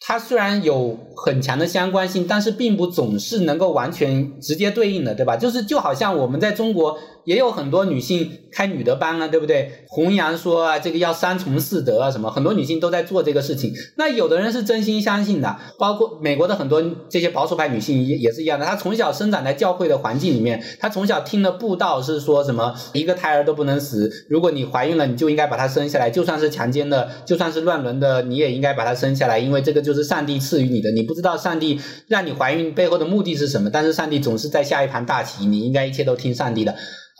[0.00, 5.36] 它虽然有很强的相关性，但是并不总是能够完全直接对应的，对吧？
[5.36, 6.98] 就是就好像我们在中国。
[7.24, 9.84] 也有很多女性开女德班啊，对不对？
[9.88, 13.72] 弘扬说啊，这个要三从四德啊，什么很多女性都在做这个事情。
[13.96, 18.64] 那有的人是真心相信的，包括美国的很多这些保守派女性也也是一样的。
[18.64, 30.90] 她从小生长在教会的环境里面，她从小听的布道是说什么一个胎儿都不能死，如果你怀孕了，你就应该把它生下来，就算是强奸的，就算是乱伦的，你也应该把它生下来，因为这个就是上帝赐予你的。
[30.90, 36.74] 你不知道上帝让你怀孕背后的目的是什么，但是上帝总是在下一盘大棋，你应该一切都听上帝的。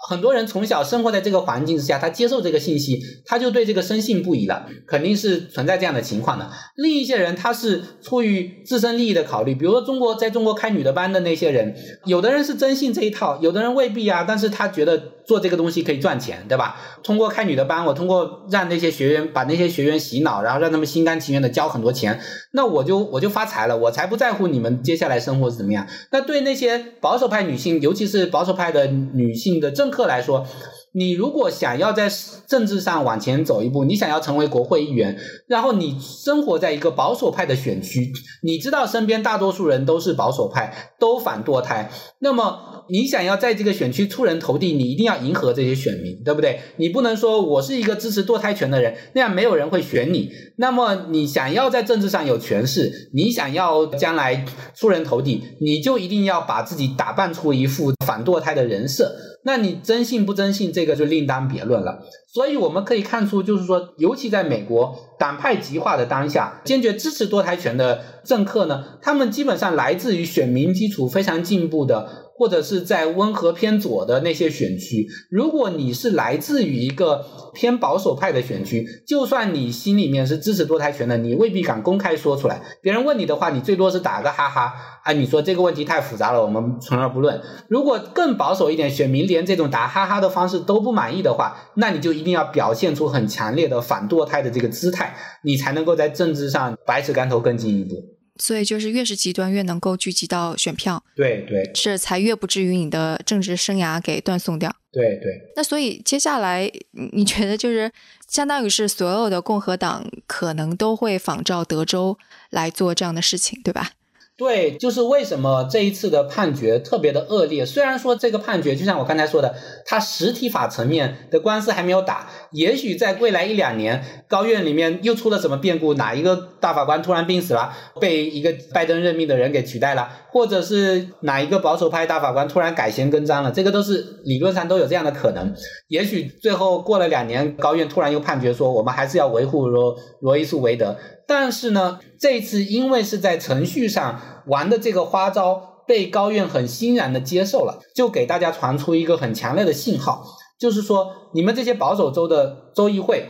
[0.08, 6.50] 很多人从小生活在这个环境之下，他接受这个信息，他就对这个深信不疑了，肯定是存在这样的情况的。
[6.76, 11.74] 另一些人，他是出于自身利益的考虑，比如说中国在中国开女的班的那些人，
[12.06, 16.76] 有的人是真信这一套，有的人未必啊，但是他觉得做这个东西可以赚钱，对吧？
[17.02, 22.20] 通过开女的班，我通过让那些学员把那些学员洗脑，然后让他们心甘情愿的交很多钱，
[22.52, 25.86] 那我就我就发财了，我才不在乎你们接下来生活是怎么样。
[26.12, 30.46] 那对那些保守派女性，尤其是保守派的女性的政客来说，
[30.92, 32.10] 你如果想要在
[32.46, 46.60] 政治上往前走一步，你想要成为国会议员，然后你生活在一个保守派的选区，你知道身边大多数人都是保守派，都反堕胎，那么你想要在这个选区出人头地，你一定要迎合这些选民，对不对？
[46.76, 50.30] 你不能说我是一个支持堕胎权的人，那样没有人会选你。
[50.56, 59.14] 那么你想要在政治上有权势，你想要将来出人头地，你就一定要把自己打扮出一副反堕胎的人设。
[59.44, 62.00] 那你征信不征信，这个就另当别论了。
[62.32, 72.29] 所以我们可以看出，就是说，尤其在美国党派极化的当下，坚决支持多胎权的政客呢，他们基本上来自于选民基础非常进步的。
[72.40, 77.22] 或者是在温和偏左的那些选区，如果你是来自于一个
[77.52, 82.62] 偏保守派的选区，就算你心里面是支持堕胎权的，你未必敢公开说出来。
[82.80, 84.72] 别人问你的话，你最多是打个哈哈。
[85.04, 87.38] 啊，你说这个问题太复杂了，我们存而不论。
[87.68, 98.19] 如果更保守一点，选民连这种打哈哈的方式都不满意的话，那你就一定要表现出很强烈的反堕胎的这个姿态，你才能够在政治上百尺竿头更进一步。
[98.36, 104.74] 所以就是越是极端，越能够聚集到选票，对对，这才越不至于你的政治生涯给断送掉。
[104.92, 105.52] 对对。
[105.56, 106.70] 那所以接下来，
[107.12, 107.90] 你觉得就是
[108.28, 112.18] 相当于是所有的共和党可能都会仿照德州
[112.50, 113.92] 来做这样的事情，对吧？
[114.40, 117.66] 对，就是为什么这一次的判决特别的恶劣。
[117.66, 135.52] 虽然说这个判决就像我刚才说的，它实体法层面的官司还没有打，也许在未来一两年，高院里面又出了什么变故，哪一个大法官突然病死了，被一个拜登任命的人给取代了，或者是哪一个保守派大法官突然改弦更张了，这个都是理论上都有这样的可能。
[135.88, 140.96] 也许最后过了两年，高院突然又判决说，我们还是要维护罗罗伊诉韦德。
[141.30, 150.24] 但是呢，这次因为是在程序上玩的这个花招，被高院很欣然的接受了，就给大家传出一个很强烈的信号，
[150.58, 153.28] 就是说你们这些保守州的州议会，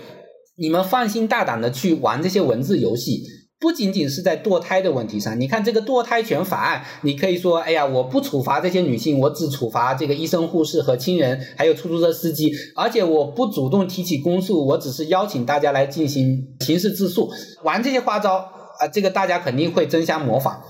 [0.56, 3.22] 你们放心大胆的去玩这些文字游戏。
[3.60, 17.30] 不仅仅是在堕胎的问题上，你看这个堕胎权法案，你可以说，哎呀，我不处罚这些女性，我只处罚这个医生、护士和亲人，还有出租车司机，而且我不主动提起公诉，我只是邀请大家来进行刑事自诉，
[17.62, 18.36] 玩这些花招
[18.78, 20.62] 啊，这个大家肯定会争相模仿。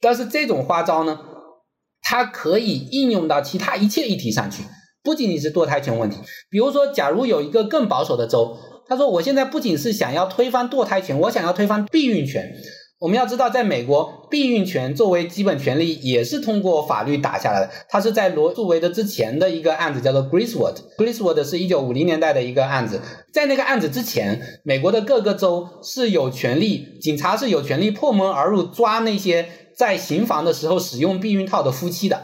[0.00, 1.18] 但是这种花招呢，
[2.00, 4.62] 它可以应用到其他一切议题上去，
[5.02, 6.18] 不仅仅是堕胎权问题。
[6.48, 8.56] 比如说，假如有一个更保守的州。
[8.88, 12.52] 他说：“我现在不仅是想要推翻堕胎权，我想要推翻避孕权。
[12.98, 17.70] 我们要知道，在美国，避孕权作为基本权利也是通过法律打下来的。
[17.90, 20.76] 它是在罗素韦德之前的一个案子，叫做 Griswold。
[20.96, 23.00] Griswold 是一九五零年代的一个案子。
[23.34, 29.46] 在那个案子之前，美国的各个州是有权利，警察是有权利破门而入抓那些
[29.76, 32.22] 在行房的时候使用避孕套的夫妻的。”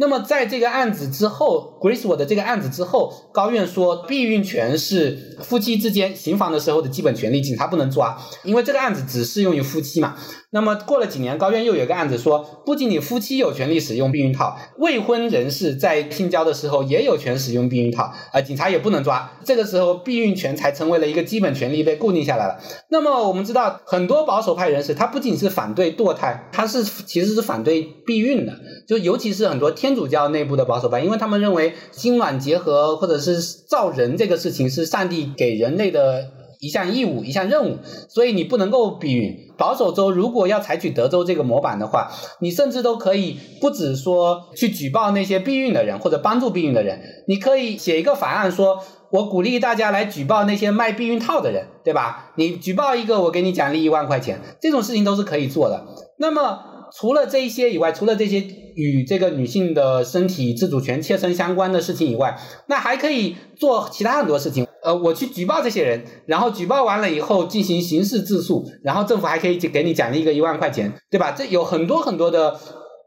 [0.00, 10.16] 那么，在这个案子之后，Griswold 的这个案子之后，高院说避孕权是夫妻之间行房的时候的基本权利，警察不能抓，因为这个案子只适用于夫妻嘛。
[10.52, 19.30] 那么过了几年，高院又有一个案子说，不仅你夫妻有权利使用避孕套，未婚人士在性交的时候也有权使用避孕套，啊，警察也不能抓。
[19.44, 22.58] 这个时候，避孕权才成为了一个基本权利，被固定下来了。
[22.88, 28.54] 那么我们知道，很多保守派人士，他不仅是反对堕胎，他是其实是反对避孕的，
[28.90, 36.32] 就尤其是很多天主教内部的保守派，因为他们认为精卵结合或者是造人这个事情是上帝给人类的。
[36.62, 37.78] 一项义务、一项任务，
[38.10, 39.34] 所以你不能够避孕。
[39.56, 42.10] 保守州如果要采取德州这个模板的话，
[42.40, 48.78] 你甚至都可以不止说去举报那些避孕的人或者帮助避孕的人，你可以写一个法案说，
[49.10, 52.32] 我鼓励大家来举报那些卖避孕套的人，对吧？
[52.36, 55.86] 你举报一个，我给你奖励一万块钱，这种事情都是可以做的。
[56.18, 56.58] 那么
[56.92, 58.44] 除了这一些以外，除了这些
[58.74, 64.66] 与这个女性的身体自主权切身相关的事情以外，那还可以做其他很多事情。
[64.82, 71.32] 呃，我去举报这些人，然后举报完了以后进行刑事自诉，然后政府还可以给你奖励一个一万块钱，对吧？
[71.32, 72.58] 这有很多很多的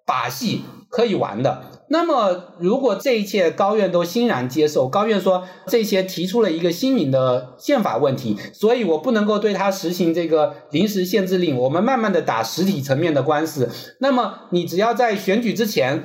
[0.05, 1.63] 把戏可以玩的。
[1.93, 13.69] 那么，如果这一切高院都欣然接受，高院说这些提出了一个新颖的宪法问题，所以我不能够对他实行这个临时限制令，我们慢慢的打实体层面的官司。
[13.99, 16.03] 那么，你只要在选举之前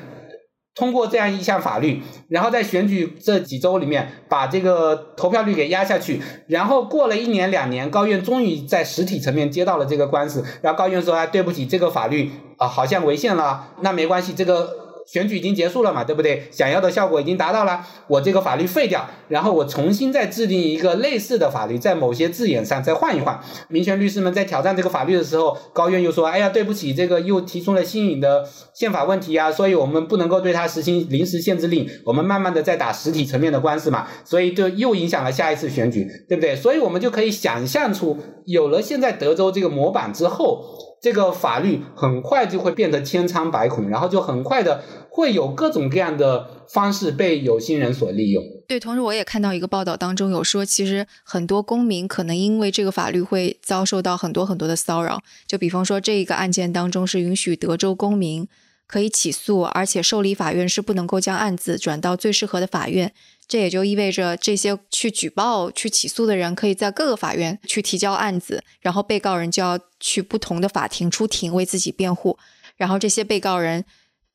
[0.74, 14.86] 通过这样一项法律，然后在选举这几周里面把这个投票率给压下去，然后过了一年两年，高院终于在实体层面接到了这个官司，然后高院说啊，对不起，这个法律啊好像违宪了，那没关系，这个。
[15.10, 16.48] 选举已经结束了嘛，对不对？
[16.50, 23.40] 想要的效果已经达到了，我这个法律废掉，然后我重新再制定一个类似的法律，在某些字眼上再换一换。
[23.68, 28.44] 民权律师们在挑战这个法律的时候，高院又说：“哎呀，对不起，这个又提出了新颖的
[28.74, 36.54] 宪法问题啊，所以我们不能够对它实行临时限制令，我们慢慢的在打实体层面的官司嘛，所以就又影响了下一次选举，对不对？
[36.54, 40.64] 所以我们就可以想象出，有了现在德州这个模板之后。”
[41.00, 48.44] 这个法律很快就会变得千疮百孔，然后就很快的会有各种各样的方式被有心人所利用。
[48.68, 55.22] 对，同时我也看到一个报道当中有说，其实很多公民可能因为这个法律会遭受到很多很多的骚扰。
[55.46, 58.46] 就比方说，这个案件当中是允许德州公民
[58.86, 63.12] 可以起诉，而且受理法院是不能够将案子转到最适合的法院。
[63.48, 72.38] 这也就意味着，这些去举报、去起诉的人，可以在各个法院去提交案子，然后被告人就要去不同的法庭出庭为自己辩护，
[72.76, 73.86] 然后这些被告人。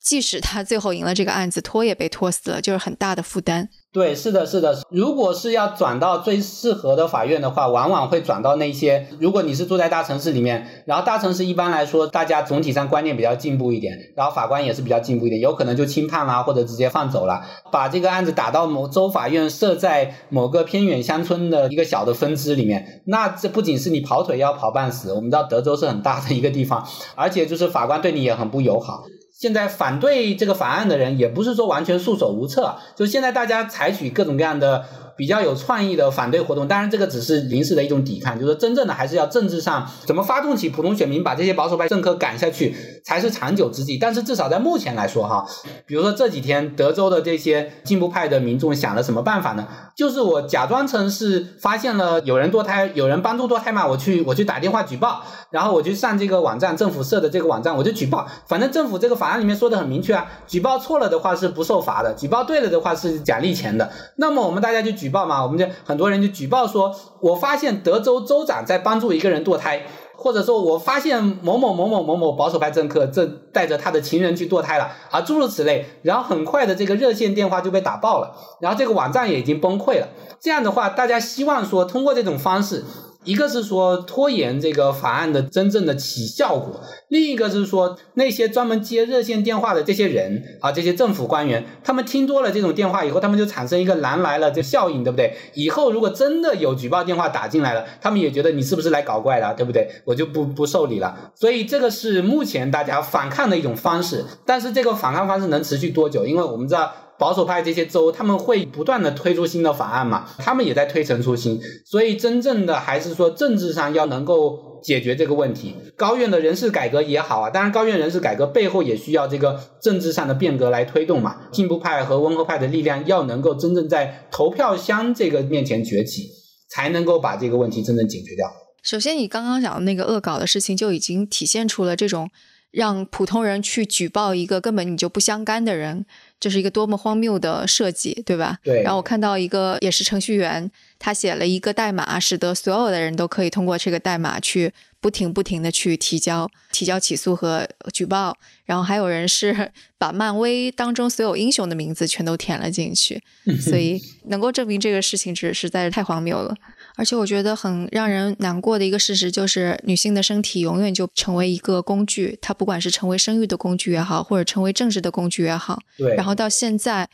[0.04, 3.70] 即使他最后赢了这个案子，拖也被拖死了，就是很大的负担。
[3.90, 4.76] 对，是的，是的。
[4.90, 9.06] 如果是要转到最适合的法院的话，往往会转到那些。
[9.18, 17.40] 如果你是住在大城市里面，然后大城市一般来说，大家总体上观念比较进步一点，然后法官也是比较进步一点，有可能就轻判啦，或者直接放走了，
[17.72, 23.02] 把这个案子打到某州法院设在某个偏远乡村的一个小的分支里面。
[23.06, 29.04] 那这不仅是你跑腿要跑半死，我们知道德州是很大的一个地方，而且就是法官对你也很不友好。
[29.34, 34.86] 现在反对这个法案的人也不是说完全束手无策，就现在大家采取各种各样的。
[35.16, 43.98] 比较有创意的反对活动，当然这个只是临时的一种抵抗，就是真正的还是要政治上怎么发动起普通选民，把这些保守派政客赶下去，才是长久之计。
[43.98, 45.46] 但是至少在目前来说，哈，
[45.86, 49.66] 比如说这几天德州的这些进步派的民众想了什么办法呢？
[49.96, 58.26] 就是我假装成是发现了有人堕胎，有人帮助堕胎嘛，我去我去打电话举报，然后我去上这个网站，政府设的这个网站，我就举报。
[58.48, 63.88] 反正政府这个法案里面说的很明确啊，举报错了的话是不受罚的，举报对了的话是奖励钱的。
[64.16, 66.90] 那么我们大家就举举报嘛，我们就很多人就举报说，
[67.20, 69.82] 我发现德州州长在帮助一个人堕胎，
[70.16, 75.84] 或者说我发现某某某某某某保守派政客正带着他的情人去堕胎了啊，诸如此类。
[76.00, 80.08] 然后很快的这个热线电话就被打爆了，然后这个网站也已经崩溃了。
[80.40, 82.82] 这样的话，大家希望说通过这种方式。
[83.24, 95.34] 一个是说拖延这个法案的真正的起效果，另一个是说那些专门接热线电话的这些人啊，这些政府官员，他们听多了这种电话以后，他们就产生一个狼来了这效应，对不对？
[95.54, 99.88] 以后如果真的有举报电话打进来了，他们也觉得你是不是来搞怪的，对不对？
[100.04, 101.32] 我就不不受理了。
[101.34, 106.26] 所以这个是目前大家反抗的一种方式，但是这个反抗方式能持续多久？
[106.26, 106.92] 因为我们知道。
[107.18, 110.28] 保守派这些州，他们会不断的推出新的法案嘛？
[110.38, 115.74] 他们也在推陈出新，所以真正的还是说政治上要能够解决这个问题。
[115.96, 121.48] 高院的人事改革也好啊，当然高院人事改革背后也需要这个政治上的变革来推动嘛。
[121.52, 126.28] 进步派和温和派的力量要能够真正在投票箱这个面前崛起，
[126.68, 128.52] 才能够把这个问题真正解决掉。
[128.82, 132.30] 首先，你刚刚讲的那个恶搞的事情，就已经体现出了这种。
[132.70, 136.04] 让普通人去举报一个根本你就不相干的人，
[136.44, 138.58] 这是一个多么荒谬的设计，对吧？
[138.62, 138.82] 对。
[138.82, 144.70] 然后我看到一个也是程序员，他写了一个代码，使得所有的人都可以通过这个代码去
[145.00, 148.36] 不停不停的去提交、提交起诉和举报。
[148.66, 153.22] 然后还有人是 把漫威当中所有英雄的名字全都填了进去，
[153.58, 156.54] 所以 能够证明这个事情是实在是太荒谬了。
[156.96, 165.82] 而且我觉得很让人难过的一个事实就是，女性的身体永远就成为一个工具，它不管是成为生育的工具也好，或者成为政治的工具也好。
[165.98, 166.14] 对。
[166.14, 167.08] 然后到现在，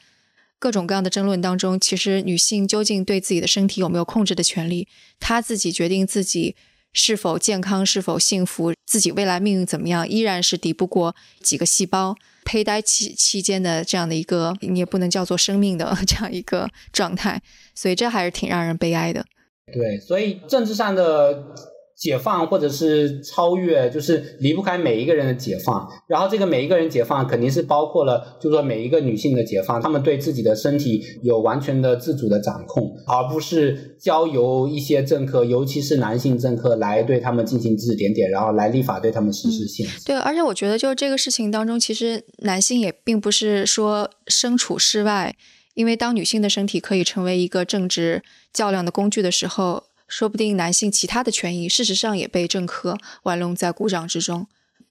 [0.59, 4.87] 各种各样的争论当中，其实女性究竟对自己的身体有没有控制的权利？
[5.19, 6.55] 她自己决定自己
[6.93, 12.15] 是否健康、是否幸福，自己未来命运怎么样，依然是敌不过几个细胞
[12.45, 17.41] 胚胎期期间的这样的一个，你也不能叫做生命的 这样一个状态。
[17.75, 19.25] 所以这还是挺让人悲哀的。
[19.73, 21.55] 对，所以政治上的。
[22.01, 25.87] 解放或者是超越，就是离不开每一个人的解放。
[26.09, 40.03] 然后这个每一个人解放，肯定是包括了，就是说每一个女性的解放，她们对自己的身体有完全的自主的掌控，而不是交由一些政客，尤其是男性政客来对他们进行指指点点，然后来立法对他们实施限制。
[40.07, 45.37] 对，而且我觉得就是这个事情当中，其实男性也并不是说身处事外，
[45.81, 48.23] 因为当女性的身体可以成为一个政治
[48.53, 49.87] 较量的工具的时候。
[50.13, 54.49] 说不定男性其他的权益，事实上也被政客玩弄在股掌之中，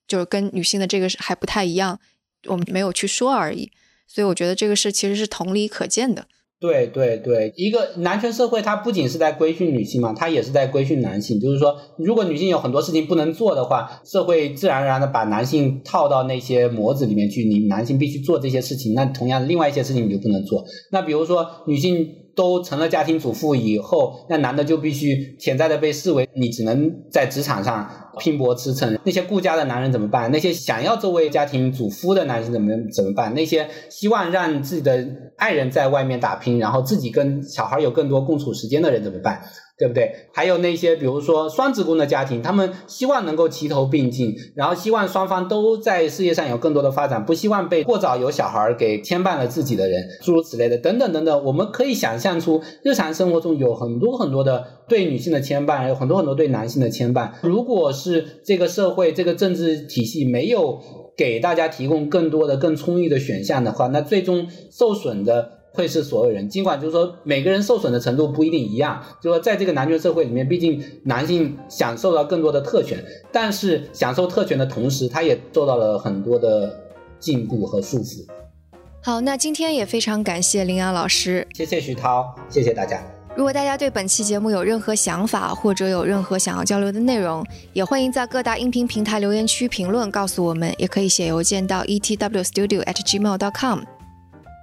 [0.08, 2.00] 就是跟女性的这个还不太一样，
[2.46, 3.70] 我们没有去说而已。
[4.08, 6.26] 所以我觉得这个事其实是同理可见的。
[6.60, 11.40] 对对对，一个男权社会，它不仅是在规训女性嘛，它也是在规训男性。
[11.40, 20.66] 就是说，如果女性有很多事情不能做的话，社会自然而然的把男性套到那些模子里面去，你男性必须做这些事情，那同样另外一些事情你就不能做。
[20.92, 22.19] 那比如说女性。
[22.40, 27.86] 都成了家庭主妇以后，那男的就必须潜在的被视为你只能在职场上
[28.18, 28.98] 拼搏驰骋。
[29.04, 30.32] 那些顾家的男人怎么办？
[30.32, 33.34] 那些想要作为家庭主夫的男性怎么怎么办？
[33.34, 39.42] 那些希望让自己的爱人在外面打拼，然后自己跟小孩有更多共处时间的人怎么办？
[39.80, 40.12] 对不对？
[40.34, 51.46] 还有那些，比如说双职工的家庭，他们希望能够齐头并进，然后希望双方都在事业上有更多的发展，不希望被过早有小孩给牵绊了自己的人，诸如此类的，等等等等。
[51.46, 57.32] 我们可以想象出，日常生活中有很多很多的对女性的牵绊，有很多很多对男性的牵绊。
[57.42, 60.82] 如果是这个社会、这个政治体系没有
[61.16, 65.59] 给大家提供更多的、更充裕的选项的话，那最终受损的。
[65.74, 76.76] 会是所有人，尽管就是说每个人受损的程度不一定一样，就说在这个男权社会里面，毕竟男性享受到更多的特权，但是享受特权的同时，他也受到了很多的
[77.20, 78.26] 禁锢和束缚。
[79.02, 83.02] 好，那今天也非常感谢林阳老师，谢谢徐涛，谢谢大家。
[83.36, 93.80] 如果大家对本期节目有任何想法，或者有任何想要交流的内容，也欢迎在各大音频平台留言区评论告诉我们，也可以写邮件到 etwstudio@gmail.com。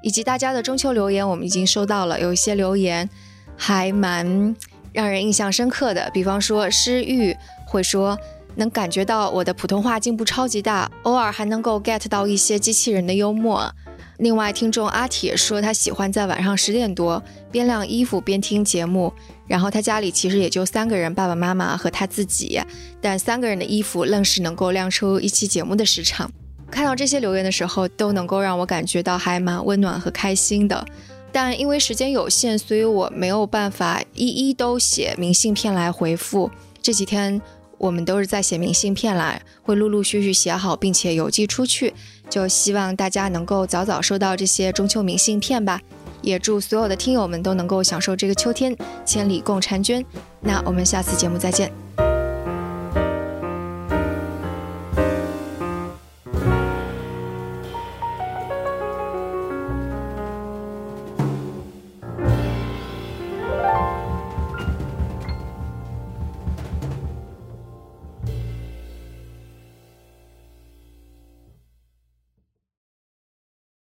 [0.07, 3.11] 以及大家的中秋留言，我们已经收到了，有一些留言
[3.57, 4.55] 还蛮
[4.93, 6.09] 让人印象深刻的。
[6.15, 7.37] 比方说诗玉
[7.67, 8.17] 会说
[8.55, 13.69] 能感觉到我的普通话进步超级大，偶尔还能够 get 到一些机器人的幽默。
[14.19, 19.13] 另外，听众阿铁说他喜欢在晚上十点多边晾衣服边听节目，
[19.49, 22.61] 然后他家里其实也就三个人，爸爸妈妈和他自己，
[23.01, 26.31] 但三个人的衣服愣是能够晾出一期节目的时长。
[26.71, 30.85] 看到这些留言的时候，都能够让我感觉到还蛮温暖和开心的。
[31.33, 36.51] 但因为时间有限，所以我没有办法一一都写明信片来回复。
[36.81, 37.41] 这几天
[37.79, 41.93] 我们都是在写明信片来，会陆陆续续写好，并且邮寄出去。
[42.31, 45.81] 就希望大家能够早早收到这些中秋明信片吧。
[46.23, 50.05] 也祝所有的听友们都能够享受这个秋天，千里共婵娟。
[50.41, 51.86] 那我们下次节目再见。